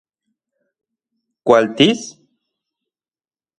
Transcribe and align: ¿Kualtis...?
¿Kualtis...? 1.47 1.99